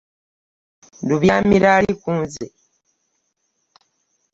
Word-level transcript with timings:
Lubyamira 1.07 1.67
ali 1.77 1.93
ku 2.01 2.09
nze! 2.21 2.45